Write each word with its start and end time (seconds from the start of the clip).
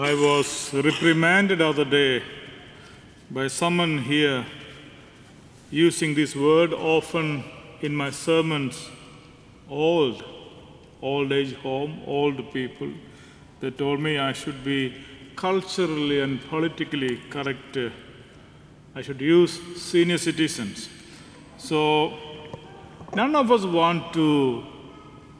I 0.00 0.14
was 0.14 0.72
reprimanded 0.72 1.58
the 1.58 1.66
other 1.66 1.84
day 1.84 2.22
by 3.32 3.48
someone 3.48 3.98
here 3.98 4.46
using 5.72 6.14
this 6.14 6.36
word 6.36 6.72
often 6.72 7.42
in 7.80 7.96
my 7.96 8.10
sermons 8.10 8.90
old, 9.68 10.22
old 11.02 11.32
age 11.32 11.56
home, 11.56 12.00
old 12.06 12.52
people. 12.52 12.92
They 13.58 13.72
told 13.72 13.98
me 13.98 14.18
I 14.18 14.32
should 14.34 14.62
be 14.62 14.94
culturally 15.34 16.20
and 16.20 16.40
politically 16.48 17.20
correct. 17.28 17.76
I 18.94 19.02
should 19.02 19.20
use 19.20 19.60
senior 19.82 20.18
citizens. 20.18 20.88
So, 21.56 22.16
none 23.16 23.34
of 23.34 23.50
us 23.50 23.64
want 23.64 24.12
to 24.12 24.62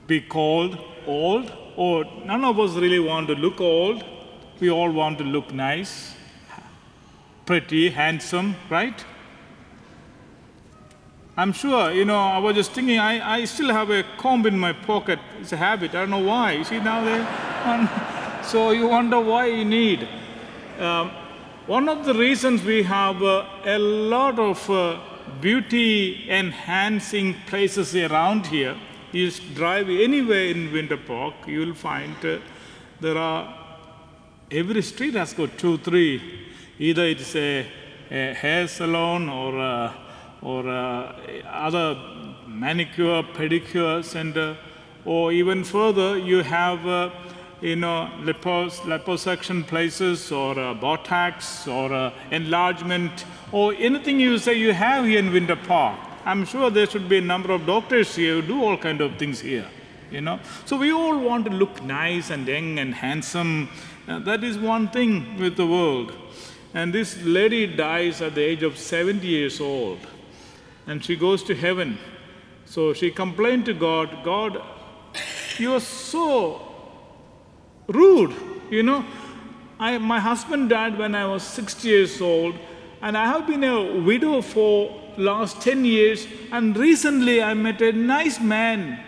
be 0.08 0.20
called 0.20 0.76
old, 1.06 1.52
or 1.76 2.04
none 2.24 2.44
of 2.44 2.58
us 2.58 2.72
really 2.72 2.98
want 2.98 3.28
to 3.28 3.36
look 3.36 3.60
old. 3.60 4.04
We 4.60 4.70
all 4.70 4.90
want 4.90 5.18
to 5.18 5.24
look 5.24 5.52
nice, 5.52 6.14
pretty, 7.46 7.90
handsome, 7.90 8.56
right? 8.68 9.04
I'm 11.36 11.52
sure, 11.52 11.92
you 11.92 12.04
know, 12.04 12.18
I 12.18 12.38
was 12.38 12.56
just 12.56 12.72
thinking, 12.72 12.98
I, 12.98 13.36
I 13.36 13.44
still 13.44 13.72
have 13.72 13.90
a 13.90 14.02
comb 14.16 14.44
in 14.46 14.58
my 14.58 14.72
pocket. 14.72 15.20
It's 15.40 15.52
a 15.52 15.56
habit. 15.56 15.94
I 15.94 16.00
don't 16.00 16.10
know 16.10 16.18
why. 16.18 16.52
You 16.54 16.64
see 16.64 16.80
now 16.80 17.04
there? 17.04 18.42
so 18.42 18.72
you 18.72 18.88
wonder 18.88 19.20
why 19.20 19.46
you 19.46 19.64
need. 19.64 20.08
Um, 20.80 21.12
one 21.68 21.88
of 21.88 22.04
the 22.04 22.14
reasons 22.14 22.64
we 22.64 22.82
have 22.82 23.22
uh, 23.22 23.46
a 23.64 23.78
lot 23.78 24.40
of 24.40 24.68
uh, 24.68 24.98
beauty 25.40 26.28
enhancing 26.28 27.36
places 27.46 27.94
around 27.94 28.48
here 28.48 28.76
is 29.12 29.38
drive 29.54 29.88
anywhere 29.88 30.46
in 30.46 30.72
Winter 30.72 30.96
Park, 30.96 31.34
you 31.46 31.60
will 31.60 31.74
find 31.74 32.16
uh, 32.24 32.38
there 33.00 33.16
are 33.16 33.67
every 34.50 34.82
street 34.82 35.14
has 35.14 35.32
got 35.32 35.56
two, 35.58 35.78
three. 35.78 36.22
Either 36.78 37.04
it's 37.04 37.34
a, 37.36 37.66
a 38.10 38.34
hair 38.34 38.68
salon 38.68 39.28
or 39.28 39.58
uh, 39.58 39.92
or 40.40 40.68
uh, 40.68 41.12
other 41.50 41.96
manicure, 42.46 43.22
pedicure 43.34 44.04
center, 44.04 44.56
or 45.04 45.32
even 45.32 45.64
further, 45.64 46.16
you 46.16 46.42
have 46.42 46.86
uh, 46.86 47.10
you 47.60 47.76
know 47.76 48.08
lipos, 48.20 48.78
liposuction 48.80 49.66
places 49.66 50.30
or 50.30 50.54
Botox 50.54 51.66
or 51.66 52.12
enlargement 52.30 53.24
or 53.50 53.74
anything 53.74 54.20
you 54.20 54.38
say 54.38 54.54
you 54.54 54.72
have 54.72 55.04
here 55.04 55.18
in 55.18 55.32
Winter 55.32 55.56
Park. 55.56 55.98
I'm 56.24 56.44
sure 56.44 56.70
there 56.70 56.86
should 56.86 57.08
be 57.08 57.18
a 57.18 57.22
number 57.22 57.52
of 57.52 57.66
doctors 57.66 58.14
here 58.14 58.40
who 58.40 58.42
do 58.42 58.62
all 58.62 58.76
kind 58.76 59.00
of 59.00 59.16
things 59.16 59.40
here. 59.40 59.66
You 60.10 60.22
know, 60.22 60.40
so 60.64 60.78
we 60.78 60.90
all 60.92 61.18
want 61.18 61.44
to 61.44 61.50
look 61.50 61.82
nice 61.82 62.30
and 62.30 62.46
young 62.48 62.78
and 62.78 62.94
handsome. 62.94 63.68
Uh, 64.06 64.18
that 64.20 64.42
is 64.42 64.56
one 64.56 64.88
thing 64.88 65.38
with 65.38 65.56
the 65.56 65.66
world. 65.66 66.12
And 66.72 66.94
this 66.94 67.22
lady 67.22 67.66
dies 67.66 68.22
at 68.22 68.34
the 68.34 68.42
age 68.42 68.62
of 68.62 68.78
70 68.78 69.26
years 69.26 69.60
old 69.60 69.98
and 70.88 71.04
she 71.04 71.14
goes 71.14 71.42
to 71.44 71.54
heaven. 71.54 71.98
So 72.64 72.94
she 72.94 73.10
complained 73.10 73.66
to 73.66 73.74
God, 73.74 74.24
God, 74.24 74.62
you 75.58 75.74
are 75.74 75.80
so 75.80 76.62
rude, 77.86 78.34
you 78.70 78.82
know. 78.82 79.04
I, 79.78 79.98
my 79.98 80.18
husband 80.18 80.70
died 80.70 80.98
when 80.98 81.14
I 81.14 81.26
was 81.26 81.42
60 81.42 81.86
years 81.86 82.20
old, 82.20 82.56
and 83.00 83.16
I 83.16 83.26
have 83.26 83.46
been 83.46 83.62
a 83.62 84.00
widow 84.00 84.40
for 84.40 85.00
last 85.16 85.60
10 85.60 85.84
years, 85.84 86.26
and 86.50 86.76
recently 86.76 87.42
I 87.42 87.54
met 87.54 87.80
a 87.82 87.92
nice 87.92 88.40
man. 88.40 88.98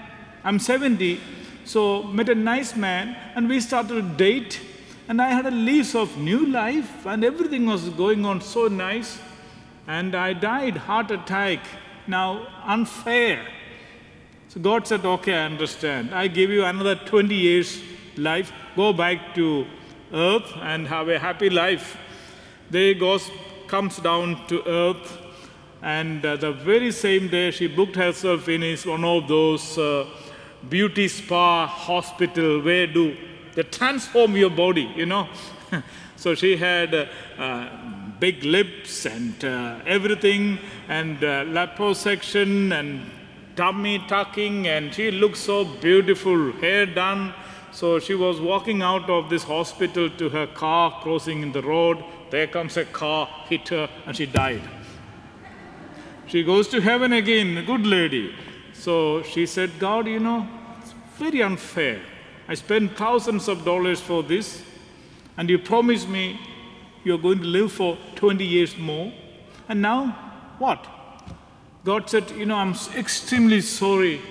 I'm 0.44 0.58
70, 0.58 1.20
so 1.64 2.02
met 2.04 2.28
a 2.28 2.34
nice 2.34 2.76
man, 2.76 3.16
and 3.34 3.48
we 3.48 3.60
started 3.60 3.96
a 3.96 4.02
date, 4.02 4.60
and 5.08 5.20
I 5.20 5.30
had 5.30 5.46
a 5.46 5.50
lease 5.50 5.94
of 5.94 6.16
new 6.18 6.46
life, 6.46 7.06
and 7.06 7.24
everything 7.24 7.66
was 7.66 7.88
going 7.90 8.24
on 8.24 8.40
so 8.40 8.68
nice 8.68 9.18
and 9.90 10.14
I 10.14 10.32
died 10.32 10.76
heart 10.76 11.10
attack. 11.10 11.60
Now 12.06 12.46
unfair. 12.64 13.46
So 14.48 14.60
God 14.60 14.86
said, 14.86 15.04
"Okay, 15.04 15.34
I 15.34 15.44
understand. 15.46 16.14
I 16.14 16.28
give 16.28 16.50
you 16.50 16.64
another 16.64 16.94
20 16.94 17.34
years 17.34 17.82
life. 18.16 18.52
Go 18.76 18.92
back 18.92 19.34
to 19.34 19.66
earth 20.12 20.52
and 20.70 20.88
have 20.88 21.08
a 21.08 21.18
happy 21.18 21.50
life." 21.50 21.96
There 22.70 22.94
goes 22.94 23.30
comes 23.66 23.98
down 23.98 24.36
to 24.48 24.62
earth, 24.66 25.18
and 25.82 26.24
uh, 26.24 26.36
the 26.36 26.52
very 26.52 26.90
same 26.92 27.28
day 27.28 27.50
she 27.50 27.66
booked 27.66 27.96
herself 27.96 28.48
in 28.48 28.62
is 28.62 28.86
one 28.86 29.04
of 29.04 29.28
those 29.28 29.78
uh, 29.78 30.06
beauty 30.68 31.08
spa 31.08 31.66
hospital 31.66 32.60
where 32.60 32.86
do 32.86 33.16
they 33.54 33.62
transform 33.64 34.36
your 34.36 34.50
body, 34.50 34.92
you 34.96 35.06
know. 35.06 35.28
so 36.16 36.34
she 36.34 36.56
had. 36.56 37.08
Uh, 37.38 37.68
big 38.20 38.44
lips 38.44 39.06
and 39.06 39.44
uh, 39.44 39.80
everything, 39.86 40.58
and 40.88 41.24
uh, 41.24 41.44
liposuction 41.44 42.78
and 42.78 43.10
tummy 43.56 43.98
tucking, 44.06 44.68
and 44.68 44.94
she 44.94 45.10
looked 45.10 45.38
so 45.38 45.64
beautiful, 45.64 46.52
hair 46.52 46.84
done. 46.86 47.32
So 47.72 47.98
she 47.98 48.14
was 48.14 48.40
walking 48.40 48.82
out 48.82 49.08
of 49.08 49.30
this 49.30 49.44
hospital 49.44 50.10
to 50.10 50.28
her 50.28 50.46
car, 50.46 51.00
crossing 51.02 51.42
in 51.42 51.52
the 51.52 51.62
road. 51.62 52.04
There 52.30 52.46
comes 52.46 52.76
a 52.76 52.84
car, 52.84 53.26
hit 53.48 53.68
her, 53.68 53.88
and 54.06 54.16
she 54.16 54.26
died. 54.26 54.62
She 56.26 56.44
goes 56.44 56.68
to 56.68 56.80
heaven 56.80 57.12
again, 57.12 57.64
good 57.64 57.86
lady. 57.86 58.34
So 58.80 59.22
she 59.22 59.44
said, 59.44 59.78
God, 59.78 60.06
you 60.06 60.20
know, 60.20 60.48
it's 60.80 60.94
very 61.18 61.42
unfair. 61.42 62.00
I 62.48 62.54
spent 62.54 62.96
thousands 62.96 63.46
of 63.46 63.62
dollars 63.62 64.00
for 64.00 64.22
this, 64.22 64.62
and 65.36 65.50
you 65.50 65.58
promised 65.58 66.08
me 66.08 66.40
you're 67.04 67.18
going 67.18 67.40
to 67.40 67.44
live 67.44 67.72
for 67.72 67.98
20 68.14 68.42
years 68.42 68.78
more. 68.78 69.12
And 69.68 69.82
now, 69.82 70.06
what? 70.58 70.86
God 71.84 72.08
said, 72.08 72.30
You 72.30 72.46
know, 72.46 72.56
I'm 72.56 72.74
extremely 72.96 73.60
sorry, 73.60 74.22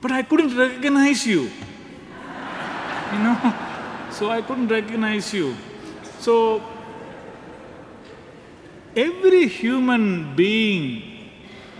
but 0.00 0.10
I 0.10 0.22
couldn't 0.22 0.56
recognize 0.56 1.24
you. 1.24 1.42
you 3.12 3.18
know, 3.22 3.54
so 4.10 4.30
I 4.30 4.42
couldn't 4.42 4.66
recognize 4.66 5.32
you. 5.32 5.54
So, 6.18 6.60
every 8.96 9.46
human 9.46 10.34
being 10.34 11.30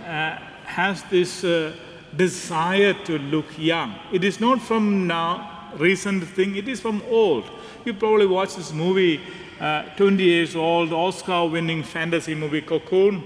uh, 0.07 0.37
has 0.71 1.03
this 1.03 1.43
uh, 1.43 1.73
desire 2.15 2.93
to 3.05 3.17
look 3.17 3.45
young. 3.57 3.95
It 4.11 4.23
is 4.23 4.39
not 4.39 4.61
from 4.61 5.07
now, 5.07 5.71
recent 5.77 6.23
thing, 6.23 6.55
it 6.55 6.67
is 6.67 6.79
from 6.79 7.01
old. 7.09 7.43
You 7.85 7.93
probably 7.93 8.25
watched 8.25 8.57
this 8.57 8.71
movie 8.71 9.21
uh, 9.59 9.83
20 9.95 10.23
years 10.23 10.55
old, 10.55 10.93
Oscar 10.93 11.47
winning 11.47 11.83
fantasy 11.83 12.35
movie 12.35 12.61
Cocoon. 12.61 13.23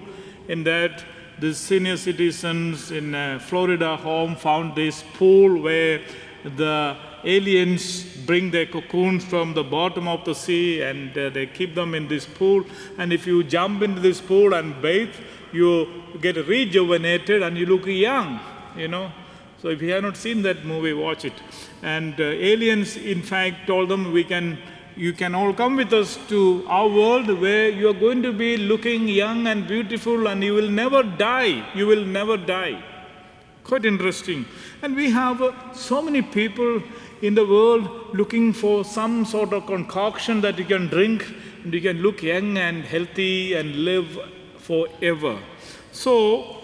In 0.48 0.64
that, 0.64 1.04
the 1.40 1.54
senior 1.54 1.98
citizens 1.98 2.92
in 2.92 3.14
uh, 3.14 3.40
Florida 3.40 3.96
home 3.96 4.36
found 4.36 4.76
this 4.76 5.04
pool 5.14 5.62
where 5.62 6.02
the 6.44 6.98
aliens 7.24 8.04
bring 8.26 8.52
their 8.52 8.66
cocoons 8.66 9.26
from 9.26 9.54
the 9.54 9.64
bottom 9.64 10.08
of 10.08 10.24
the 10.26 10.34
sea 10.34 10.82
and 10.82 11.18
uh, 11.18 11.30
they 11.30 11.46
keep 11.48 11.76
them 11.76 11.94
in 11.96 12.08
this 12.08 12.26
pool. 12.26 12.64
And 12.98 13.12
if 13.12 13.26
you 13.28 13.44
jump 13.44 13.82
into 13.82 14.00
this 14.00 14.22
pool 14.22 14.54
and 14.54 14.82
bathe, 14.82 15.16
you 15.56 16.04
get 16.22 16.36
rejuvenated 16.48 17.42
and 17.42 17.58
you 17.58 17.66
look 17.66 17.86
young, 17.88 18.40
you 18.76 18.88
know. 18.88 19.12
So 19.62 19.70
if 19.70 19.82
you 19.82 19.92
have 19.94 20.04
not 20.04 20.18
seen 20.18 20.42
that 20.44 20.66
movie, 20.66 20.94
watch 20.94 21.26
it. 21.26 21.34
And 21.82 22.20
uh, 22.20 22.24
aliens, 22.24 22.98
in 22.98 23.22
fact, 23.24 23.68
told 23.68 23.90
them 23.90 24.12
we 24.12 24.24
can 24.24 24.58
you 24.98 25.12
can 25.12 25.36
all 25.36 25.54
come 25.54 25.76
with 25.76 25.92
us 25.92 26.18
to 26.30 26.66
our 26.70 26.88
world 26.88 27.28
where 27.42 27.68
you 27.68 27.90
are 27.90 28.00
going 28.02 28.22
to 28.24 28.32
be 28.32 28.56
looking 28.56 29.10
young 29.10 29.46
and 29.48 29.68
beautiful 29.68 30.28
and 30.28 30.42
you 30.42 30.54
will 30.54 30.70
never 30.70 31.04
die. 31.04 31.68
You 31.76 31.88
will 31.88 32.06
never 32.06 32.38
die. 32.38 32.82
Quite 33.66 33.84
interesting. 33.84 34.46
And 34.82 34.96
we 34.96 35.10
have 35.10 35.42
uh, 35.42 35.52
so 35.74 36.02
many 36.02 36.22
people 36.22 36.82
in 37.22 37.36
the 37.36 37.46
world 37.46 37.90
looking 38.14 38.54
for 38.54 38.86
some 38.86 39.26
sort 39.26 39.52
of 39.52 39.66
concoction 39.66 40.40
that 40.42 40.58
you 40.58 40.66
can 40.66 40.88
drink 40.88 41.26
and 41.64 41.74
you 41.74 41.82
can 41.82 42.02
look 42.02 42.22
young 42.22 42.58
and 42.58 42.86
healthy 42.86 43.54
and 43.54 43.76
live 43.76 44.18
forever. 44.66 45.38
So, 45.92 46.58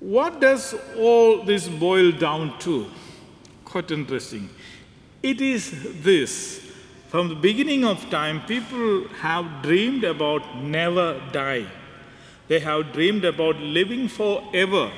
what 0.00 0.40
does 0.40 0.74
all 0.96 1.44
this 1.44 1.68
boil 1.68 2.12
down 2.12 2.58
to? 2.60 2.86
Quite 3.64 3.90
interesting. 3.90 4.48
It 5.22 5.40
is 5.40 6.02
this. 6.02 6.64
From 7.08 7.28
the 7.28 7.34
beginning 7.34 7.84
of 7.84 8.08
time, 8.10 8.42
people 8.46 9.08
have 9.20 9.62
dreamed 9.62 10.04
about 10.04 10.62
never 10.62 11.20
dying. 11.32 11.68
They 12.48 12.60
have 12.60 12.92
dreamed 12.92 13.24
about 13.24 13.56
living 13.56 14.08
forever. 14.08 14.90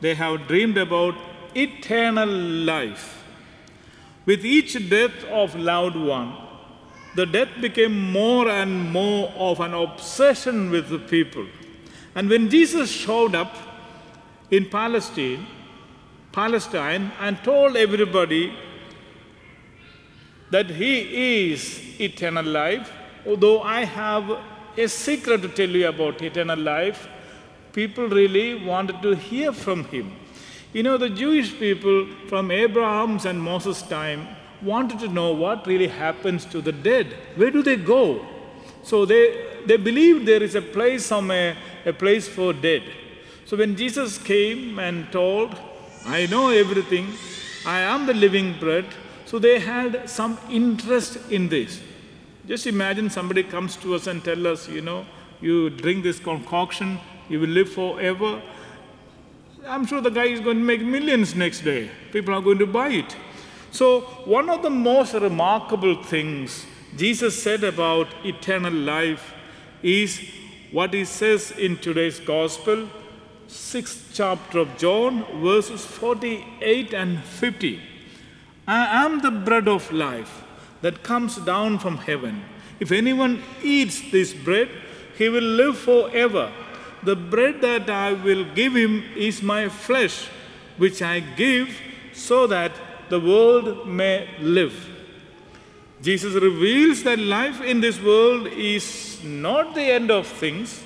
They 0.00 0.14
have 0.14 0.46
dreamed 0.46 0.78
about 0.78 1.14
eternal 1.54 2.28
life. 2.28 3.24
With 4.24 4.44
each 4.44 4.74
death 4.90 5.24
of 5.26 5.54
loved 5.54 5.96
one, 5.96 6.45
the 7.16 7.24
death 7.24 7.48
became 7.62 8.12
more 8.12 8.46
and 8.48 8.92
more 8.92 9.32
of 9.36 9.60
an 9.60 9.72
obsession 9.72 10.70
with 10.70 10.90
the 10.90 10.98
people. 10.98 11.46
And 12.14 12.28
when 12.28 12.50
Jesus 12.50 12.90
showed 12.90 13.34
up 13.34 13.54
in 14.50 14.68
Palestine, 14.68 15.46
Palestine, 16.30 17.10
and 17.18 17.42
told 17.42 17.74
everybody 17.76 18.54
that 20.50 20.68
He 20.68 20.92
is 21.52 21.98
eternal 21.98 22.44
life, 22.44 22.92
although 23.26 23.62
I 23.62 23.84
have 23.84 24.38
a 24.76 24.86
secret 24.86 25.40
to 25.40 25.48
tell 25.48 25.70
you 25.70 25.88
about 25.88 26.20
eternal 26.20 26.58
life, 26.58 27.08
people 27.72 28.08
really 28.08 28.62
wanted 28.62 29.00
to 29.00 29.16
hear 29.16 29.52
from 29.52 29.84
Him. 29.84 30.12
You 30.74 30.82
know, 30.82 30.98
the 30.98 31.08
Jewish 31.08 31.58
people 31.58 32.08
from 32.28 32.50
Abraham's 32.50 33.24
and 33.24 33.40
Moses' 33.40 33.80
time 33.80 34.28
wanted 34.62 34.98
to 35.00 35.08
know 35.08 35.32
what 35.32 35.66
really 35.66 35.88
happens 35.88 36.44
to 36.46 36.60
the 36.60 36.72
dead. 36.72 37.06
Where 37.36 37.50
do 37.50 37.62
they 37.62 37.76
go? 37.76 38.24
So 38.82 39.04
they, 39.04 39.62
they 39.66 39.76
believed 39.76 40.26
there 40.26 40.42
is 40.42 40.54
a 40.54 40.62
place 40.62 41.04
somewhere, 41.04 41.56
a 41.84 41.92
place 41.92 42.28
for 42.28 42.52
dead. 42.52 42.82
So 43.44 43.56
when 43.56 43.76
Jesus 43.76 44.18
came 44.18 44.78
and 44.78 45.10
told, 45.12 45.56
I 46.04 46.26
know 46.26 46.50
everything, 46.50 47.12
I 47.64 47.80
am 47.80 48.06
the 48.06 48.14
living 48.14 48.58
bread, 48.58 48.86
so 49.24 49.38
they 49.38 49.58
had 49.58 50.08
some 50.08 50.38
interest 50.48 51.18
in 51.30 51.48
this. 51.48 51.80
Just 52.46 52.66
imagine 52.66 53.10
somebody 53.10 53.42
comes 53.42 53.76
to 53.78 53.94
us 53.94 54.06
and 54.06 54.22
tell 54.22 54.46
us, 54.46 54.68
you 54.68 54.80
know, 54.80 55.04
you 55.40 55.68
drink 55.70 56.04
this 56.04 56.20
concoction, 56.20 57.00
you 57.28 57.40
will 57.40 57.48
live 57.48 57.72
forever. 57.72 58.40
I'm 59.66 59.84
sure 59.84 60.00
the 60.00 60.10
guy 60.10 60.26
is 60.26 60.40
going 60.40 60.58
to 60.58 60.62
make 60.62 60.80
millions 60.80 61.34
next 61.34 61.62
day. 61.62 61.90
People 62.12 62.34
are 62.34 62.40
going 62.40 62.58
to 62.58 62.66
buy 62.66 62.88
it. 62.88 63.16
So, 63.76 64.00
one 64.24 64.48
of 64.48 64.62
the 64.62 64.70
most 64.70 65.12
remarkable 65.12 66.02
things 66.02 66.64
Jesus 66.96 67.42
said 67.42 67.62
about 67.62 68.06
eternal 68.24 68.72
life 68.72 69.34
is 69.82 70.18
what 70.72 70.94
he 70.94 71.04
says 71.04 71.50
in 71.50 71.76
today's 71.76 72.18
gospel, 72.18 72.88
6th 73.48 74.14
chapter 74.14 74.60
of 74.60 74.78
John, 74.78 75.26
verses 75.42 75.84
48 75.84 76.94
and 76.94 77.22
50. 77.22 77.82
I 78.66 79.04
am 79.04 79.20
the 79.20 79.30
bread 79.30 79.68
of 79.68 79.92
life 79.92 80.42
that 80.80 81.02
comes 81.02 81.36
down 81.36 81.78
from 81.78 81.98
heaven. 81.98 82.46
If 82.80 82.90
anyone 82.92 83.42
eats 83.62 84.10
this 84.10 84.32
bread, 84.32 84.70
he 85.18 85.28
will 85.28 85.50
live 85.60 85.76
forever. 85.76 86.50
The 87.02 87.14
bread 87.14 87.60
that 87.60 87.90
I 87.90 88.14
will 88.14 88.46
give 88.54 88.74
him 88.74 89.04
is 89.14 89.42
my 89.42 89.68
flesh, 89.68 90.28
which 90.78 91.02
I 91.02 91.20
give 91.20 91.78
so 92.14 92.46
that 92.46 92.72
the 93.08 93.20
world 93.20 93.86
may 93.86 94.28
live. 94.40 94.74
Jesus 96.02 96.34
reveals 96.34 97.02
that 97.04 97.18
life 97.18 97.60
in 97.60 97.80
this 97.80 98.00
world 98.00 98.46
is 98.48 99.22
not 99.24 99.74
the 99.74 99.82
end 99.82 100.10
of 100.10 100.26
things. 100.26 100.82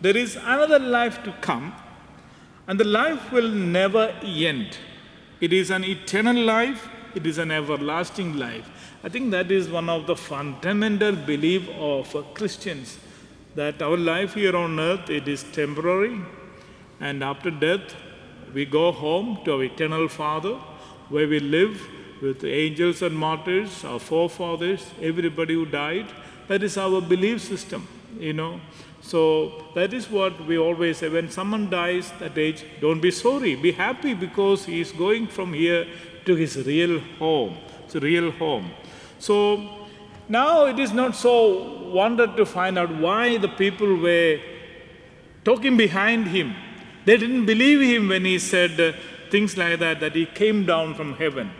There 0.00 0.16
is 0.16 0.36
another 0.36 0.78
life 0.78 1.22
to 1.24 1.32
come, 1.40 1.74
and 2.66 2.78
the 2.78 2.84
life 2.84 3.32
will 3.32 3.48
never 3.48 4.14
end. 4.22 4.78
It 5.40 5.52
is 5.52 5.70
an 5.70 5.84
eternal 5.84 6.36
life, 6.36 6.88
it 7.14 7.26
is 7.26 7.38
an 7.38 7.50
everlasting 7.50 8.36
life. 8.36 8.68
I 9.02 9.08
think 9.08 9.30
that 9.30 9.50
is 9.50 9.68
one 9.68 9.88
of 9.88 10.06
the 10.06 10.16
fundamental 10.16 11.12
belief 11.12 11.68
of 11.70 12.14
Christians 12.34 12.98
that 13.56 13.80
our 13.80 13.96
life 13.96 14.34
here 14.34 14.54
on 14.54 14.78
earth 14.78 15.08
it 15.08 15.26
is 15.26 15.42
temporary 15.44 16.20
and 17.00 17.24
after 17.24 17.50
death 17.50 17.94
we 18.52 18.64
go 18.66 18.92
home 18.92 19.38
to 19.44 19.54
our 19.54 19.64
eternal 19.64 20.08
father 20.08 20.54
where 21.08 21.28
we 21.28 21.40
live 21.40 21.80
with 22.22 22.44
angels 22.44 23.02
and 23.02 23.16
martyrs, 23.16 23.84
our 23.84 23.98
forefathers, 23.98 24.84
everybody 25.00 25.54
who 25.54 25.66
died. 25.66 26.06
That 26.48 26.62
is 26.62 26.78
our 26.78 27.00
belief 27.00 27.42
system, 27.42 27.86
you 28.18 28.32
know. 28.32 28.60
So 29.02 29.64
that 29.74 29.92
is 29.92 30.10
what 30.10 30.46
we 30.46 30.58
always 30.58 30.98
say 30.98 31.08
when 31.08 31.30
someone 31.30 31.70
dies 31.70 32.12
that 32.18 32.36
age, 32.36 32.64
don't 32.80 33.00
be 33.00 33.10
sorry, 33.10 33.54
be 33.54 33.72
happy 33.72 34.14
because 34.14 34.64
he 34.64 34.80
is 34.80 34.92
going 34.92 35.28
from 35.28 35.52
here 35.52 35.86
to 36.24 36.34
his 36.34 36.56
real 36.66 36.98
home. 37.18 37.56
It's 37.84 37.94
a 37.94 38.00
real 38.00 38.32
home. 38.32 38.70
So 39.18 39.86
now 40.28 40.66
it 40.66 40.78
is 40.78 40.92
not 40.92 41.14
so 41.14 41.90
wonder 41.90 42.26
to 42.26 42.44
find 42.44 42.78
out 42.78 42.90
why 42.90 43.38
the 43.38 43.48
people 43.48 43.96
were 43.96 44.40
talking 45.44 45.76
behind 45.76 46.26
him. 46.26 46.54
They 47.04 47.16
didn't 47.16 47.46
believe 47.46 47.80
him 47.80 48.08
when 48.08 48.24
he 48.24 48.40
said, 48.40 48.96
things 49.30 49.56
like 49.56 49.78
that, 49.80 50.00
that 50.00 50.14
he 50.14 50.26
came 50.26 50.66
down 50.66 50.94
from 50.94 51.14
heaven. 51.14 51.50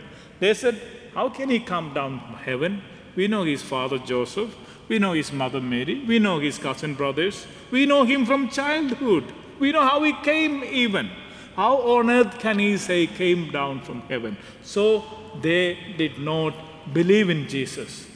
They 0.41 0.55
said, 0.55 0.81
How 1.15 1.29
can 1.29 1.51
he 1.51 1.61
come 1.61 1.95
down 1.95 2.21
from 2.21 2.35
heaven? 2.35 2.83
We 3.15 3.29
know 3.29 3.45
his 3.45 3.63
father 3.63 3.99
Joseph, 3.99 4.55
we 4.89 4.99
know 4.99 5.13
his 5.13 5.33
mother 5.33 5.61
Mary, 5.61 6.05
we 6.07 6.19
know 6.19 6.39
his 6.39 6.59
cousin 6.59 6.95
brothers, 6.95 7.47
we 7.71 7.87
know 7.87 8.05
him 8.05 8.27
from 8.27 8.49
childhood, 8.49 9.33
we 9.59 9.73
know 9.73 9.83
how 9.83 10.03
he 10.03 10.13
came 10.23 10.63
even. 10.65 11.11
How 11.57 11.77
on 11.77 12.11
earth 12.11 12.39
can 12.39 12.59
he 12.59 12.77
say 12.77 13.07
came 13.07 13.51
down 13.51 13.81
from 13.81 14.03
heaven? 14.03 14.37
So 14.63 15.05
they 15.41 15.79
did 15.97 16.19
not 16.19 16.55
believe 16.93 17.31
in 17.31 17.49
Jesus. 17.49 18.07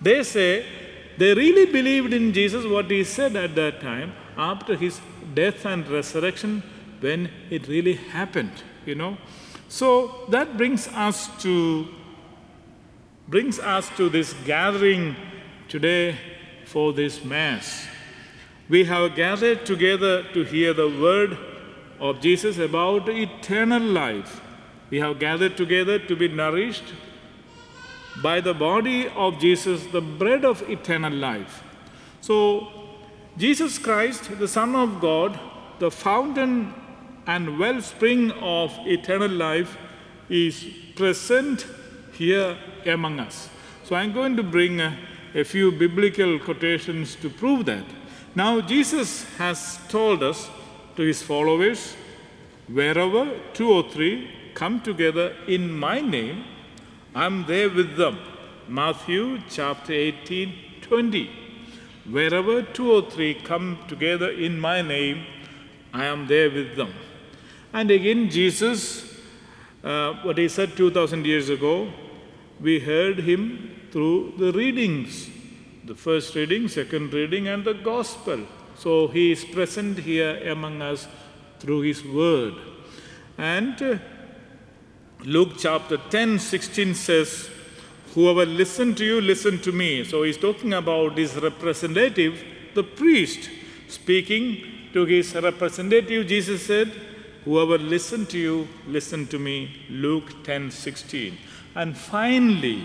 They 0.00 0.22
say 0.22 0.64
they 1.18 1.34
really 1.34 1.70
believed 1.70 2.12
in 2.12 2.32
Jesus, 2.32 2.64
what 2.64 2.90
he 2.90 3.04
said 3.04 3.36
at 3.36 3.54
that 3.54 3.80
time, 3.80 4.14
after 4.36 4.76
his 4.76 5.00
death 5.34 5.64
and 5.64 5.86
resurrection, 5.88 6.62
when 7.00 7.30
it 7.50 7.68
really 7.68 7.94
happened 7.94 8.62
you 8.86 8.94
know. 8.94 9.18
So 9.68 10.26
that 10.28 10.56
brings 10.56 10.88
us 10.88 11.28
to 11.42 11.88
brings 13.28 13.58
us 13.58 13.90
to 13.96 14.08
this 14.08 14.32
gathering 14.44 15.16
today 15.68 16.16
for 16.64 16.92
this 16.92 17.24
mass. 17.24 17.86
We 18.68 18.84
have 18.84 19.16
gathered 19.16 19.66
together 19.66 20.22
to 20.32 20.44
hear 20.44 20.72
the 20.72 20.88
word 20.88 21.36
of 21.98 22.20
Jesus 22.20 22.58
about 22.58 23.08
eternal 23.08 23.82
life. 23.82 24.40
We 24.90 25.00
have 25.00 25.18
gathered 25.18 25.56
together 25.56 25.98
to 25.98 26.14
be 26.14 26.28
nourished 26.28 26.94
by 28.22 28.40
the 28.40 28.54
body 28.54 29.08
of 29.08 29.40
Jesus, 29.40 29.84
the 29.86 30.00
bread 30.00 30.44
of 30.44 30.62
eternal 30.70 31.12
life. 31.12 31.64
So, 32.20 32.68
Jesus 33.36 33.78
Christ, 33.78 34.38
the 34.38 34.48
Son 34.48 34.74
of 34.76 35.00
God, 35.00 35.38
the 35.80 35.90
fountain 35.90 36.72
and 37.26 37.58
wellspring 37.58 38.30
of 38.32 38.72
eternal 38.86 39.30
life 39.30 39.76
is 40.28 40.66
present 40.94 41.66
here 42.12 42.56
among 42.86 43.20
us. 43.20 43.48
So 43.84 43.96
I'm 43.96 44.12
going 44.12 44.36
to 44.36 44.42
bring 44.42 44.80
a, 44.80 44.96
a, 45.34 45.44
few 45.44 45.72
biblical 45.72 46.38
quotations 46.38 47.16
to 47.16 47.28
prove 47.28 47.66
that. 47.66 47.84
Now, 48.34 48.60
Jesus 48.60 49.24
has 49.36 49.78
told 49.88 50.22
us 50.22 50.50
to 50.96 51.02
his 51.02 51.22
followers 51.22 51.96
wherever 52.68 53.38
two 53.52 53.70
or 53.70 53.88
three 53.88 54.30
come 54.54 54.80
together 54.80 55.34
in 55.46 55.70
my 55.70 56.00
name, 56.00 56.44
I'm 57.14 57.44
there 57.46 57.70
with 57.70 57.96
them. 57.96 58.18
Matthew 58.68 59.40
chapter 59.48 59.92
18, 59.92 60.54
20. 60.80 61.30
Wherever 62.10 62.62
two 62.62 62.92
or 62.92 63.10
three 63.10 63.34
come 63.34 63.78
together 63.88 64.30
in 64.30 64.58
my 64.58 64.82
name, 64.82 65.24
I 65.92 66.04
am 66.04 66.26
there 66.26 66.50
with 66.50 66.76
them. 66.76 66.92
And 67.72 67.90
again, 67.90 68.30
Jesus, 68.30 69.18
uh, 69.84 70.14
what 70.22 70.38
he 70.38 70.48
said 70.48 70.76
2000 70.76 71.26
years 71.26 71.48
ago, 71.48 71.92
we 72.60 72.80
heard 72.80 73.20
him 73.20 73.88
through 73.90 74.34
the 74.38 74.52
readings 74.52 75.30
the 75.86 75.94
first 75.94 76.34
reading, 76.34 76.66
second 76.66 77.12
reading, 77.12 77.46
and 77.46 77.64
the 77.64 77.72
gospel. 77.72 78.40
So 78.76 79.06
he 79.06 79.30
is 79.30 79.44
present 79.44 79.98
here 79.98 80.50
among 80.50 80.82
us 80.82 81.06
through 81.60 81.82
his 81.82 82.04
word. 82.04 82.54
And 83.38 83.80
uh, 83.80 83.98
Luke 85.20 85.52
chapter 85.58 85.96
10 85.96 86.38
16 86.40 86.94
says, 86.94 87.48
Whoever 88.14 88.44
listened 88.44 88.96
to 88.96 89.04
you, 89.04 89.20
listen 89.20 89.60
to 89.60 89.72
me. 89.72 90.02
So 90.02 90.24
he's 90.24 90.38
talking 90.38 90.72
about 90.72 91.18
his 91.18 91.36
representative, 91.36 92.42
the 92.74 92.82
priest, 92.82 93.48
speaking 93.88 94.90
to 94.92 95.04
his 95.04 95.34
representative. 95.34 96.26
Jesus 96.26 96.66
said, 96.66 96.92
Whoever 97.46 97.78
listened 97.78 98.28
to 98.30 98.38
you, 98.38 98.68
listen 98.88 99.28
to 99.28 99.38
me. 99.38 99.70
Luke 99.88 100.44
10 100.44 100.72
16. 100.72 101.38
And 101.76 101.96
finally, 101.96 102.84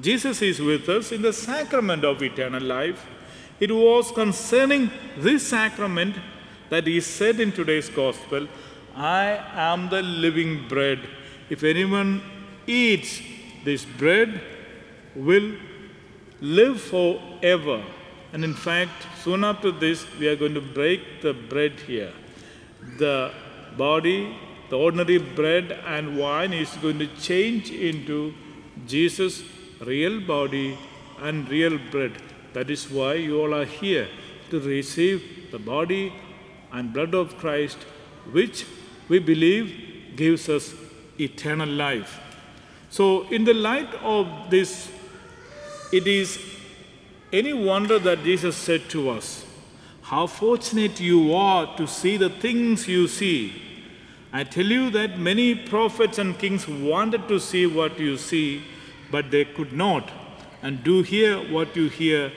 Jesus 0.00 0.40
is 0.40 0.58
with 0.58 0.88
us 0.88 1.12
in 1.12 1.20
the 1.20 1.34
sacrament 1.34 2.02
of 2.02 2.22
eternal 2.22 2.62
life. 2.62 3.06
It 3.60 3.70
was 3.70 4.10
concerning 4.10 4.90
this 5.18 5.46
sacrament 5.46 6.16
that 6.70 6.86
he 6.86 7.00
said 7.02 7.40
in 7.40 7.52
today's 7.52 7.90
gospel, 7.90 8.48
I 8.96 9.38
am 9.52 9.90
the 9.90 10.02
living 10.02 10.66
bread. 10.66 11.00
If 11.50 11.62
anyone 11.62 12.22
eats 12.66 13.20
this 13.64 13.84
bread, 13.84 14.40
will 15.14 15.52
live 16.40 16.80
forever. 16.80 17.84
And 18.32 18.44
in 18.44 18.54
fact, 18.54 19.06
soon 19.22 19.44
after 19.44 19.70
this, 19.70 20.06
we 20.18 20.26
are 20.28 20.36
going 20.36 20.54
to 20.54 20.62
break 20.62 21.20
the 21.20 21.34
bread 21.34 21.72
here. 21.80 22.12
The 22.98 23.30
body, 23.76 24.36
the 24.70 24.78
ordinary 24.78 25.18
bread 25.18 25.72
and 25.86 26.18
wine 26.18 26.52
is 26.52 26.70
going 26.82 26.98
to 26.98 27.06
change 27.16 27.70
into 27.70 28.34
Jesus' 28.86 29.42
real 29.80 30.20
body 30.20 30.78
and 31.20 31.48
real 31.48 31.78
bread. 31.90 32.12
That 32.52 32.70
is 32.70 32.90
why 32.90 33.14
you 33.14 33.40
all 33.40 33.54
are 33.54 33.64
here 33.64 34.08
to 34.50 34.60
receive 34.60 35.50
the 35.50 35.58
body 35.58 36.12
and 36.72 36.92
blood 36.92 37.14
of 37.14 37.36
Christ, 37.38 37.78
which 38.32 38.66
we 39.08 39.18
believe 39.18 40.16
gives 40.16 40.48
us 40.48 40.74
eternal 41.18 41.68
life. 41.68 42.20
So, 42.90 43.28
in 43.28 43.44
the 43.44 43.54
light 43.54 43.92
of 44.02 44.28
this 44.50 44.90
it 45.92 46.06
is 46.08 46.38
any 47.32 47.52
wonder 47.52 47.98
that 48.00 48.24
Jesus 48.24 48.56
said 48.56 48.88
to 48.90 49.10
us, 49.10 49.43
How 50.04 50.26
fortunate 50.26 51.00
you 51.00 51.34
are 51.34 51.76
to 51.78 51.86
see 51.86 52.18
the 52.18 52.28
things 52.28 52.86
you 52.86 53.08
see. 53.08 53.62
I 54.34 54.44
tell 54.44 54.66
you 54.66 54.90
that 54.90 55.18
many 55.18 55.54
prophets 55.54 56.18
and 56.18 56.38
kings 56.38 56.68
wanted 56.68 57.26
to 57.28 57.40
see 57.40 57.64
what 57.66 57.98
you 57.98 58.18
see, 58.18 58.64
but 59.10 59.30
they 59.30 59.46
could 59.46 59.72
not, 59.72 60.10
and 60.60 60.84
do 60.84 61.00
hear 61.00 61.38
what 61.50 61.74
you 61.74 61.88
hear, 61.88 62.32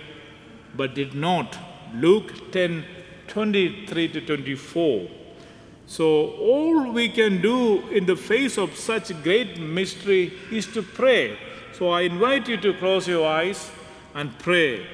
but 0.78 0.96
did 0.96 1.14
not. 1.14 1.58
Luke 1.94 2.54
10 2.54 2.86
23 3.28 4.08
to 4.14 4.22
24. 4.22 5.10
So, 5.88 6.06
all 6.06 6.94
we 6.94 7.10
can 7.10 7.42
do 7.42 7.86
in 7.90 8.06
the 8.06 8.16
face 8.16 8.58
of 8.58 8.78
such 8.78 9.12
great 9.24 9.60
mystery 9.60 10.32
is 10.50 10.68
to 10.68 10.82
pray. 10.82 11.38
So, 11.74 11.90
I 11.90 12.02
invite 12.04 12.48
you 12.48 12.56
to 12.58 12.74
close 12.76 13.10
your 13.10 13.28
eyes 13.28 13.70
and 14.14 14.38
pray. 14.40 14.88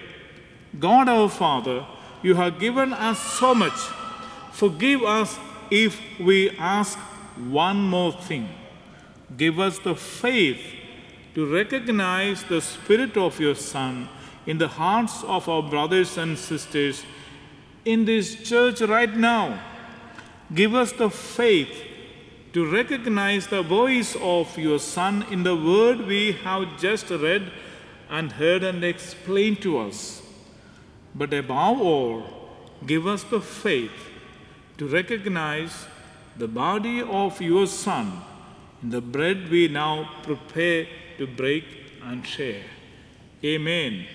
God 0.80 1.08
our 1.08 1.30
Father, 1.30 1.86
you 2.24 2.36
have 2.36 2.60
given 2.60 2.94
us 2.94 3.20
so 3.20 3.53
much. 3.53 3.77
Forgive 4.51 5.03
us 5.03 5.38
if 5.70 6.01
we 6.20 6.50
ask 6.58 6.98
one 7.38 7.77
more 7.82 8.13
thing. 8.13 8.50
Give 9.36 9.60
us 9.60 9.80
the 9.80 9.96
faith 9.96 10.62
to 11.36 11.51
recognize 11.51 12.44
the 12.44 12.62
Spirit 12.62 13.18
of 13.18 13.39
your 13.39 13.56
Son 13.56 14.08
in 14.46 14.58
the 14.58 14.68
hearts 14.68 15.24
of 15.24 15.50
our 15.50 15.63
brothers 15.63 16.18
and 16.18 16.38
sisters 16.38 17.03
in 17.86 18.06
this 18.06 18.36
church 18.36 18.82
right 18.82 19.15
now. 19.15 19.60
Give 20.53 20.75
us 20.75 20.92
the 20.92 21.10
faith 21.10 21.72
to 22.53 22.70
recognize 22.72 23.48
the 23.48 23.63
voice 23.63 24.15
of 24.22 24.58
your 24.58 24.80
Son 24.80 25.25
in 25.32 25.44
the 25.44 25.56
word 25.56 26.06
we 26.06 26.34
have 26.44 26.80
just 26.80 27.10
read 27.10 27.51
and 28.10 28.32
heard 28.34 28.63
and 28.63 28.84
explained 28.84 29.62
to 29.63 29.80
us. 29.80 30.23
But 31.15 31.34
above 31.34 31.79
all, 31.79 32.24
give 32.86 33.05
us 33.08 33.24
the 33.24 33.41
faith 33.41 33.91
to 34.77 34.88
recognize 34.88 35.86
the 36.38 36.48
body 36.48 37.01
of 37.01 37.41
your 37.41 37.67
Son 37.67 38.22
in 38.82 38.89
the 38.89 39.01
bread 39.01 39.50
we 39.50 39.67
now 39.67 40.10
prepare 40.24 40.88
to 41.17 41.27
break 41.27 41.65
and 42.03 42.25
share. 42.25 42.63
Amen. 43.43 44.08